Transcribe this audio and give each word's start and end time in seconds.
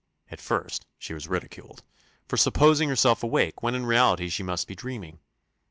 At 0.31 0.41
first 0.41 0.83
she 0.97 1.13
was 1.13 1.27
ridiculed 1.27 1.83
"for 2.27 2.35
supposing 2.35 2.89
herself 2.89 3.21
awake 3.21 3.61
when 3.61 3.75
in 3.75 3.85
reality 3.85 4.29
she 4.29 4.41
must 4.41 4.67
be 4.67 4.73
dreaming." 4.73 5.19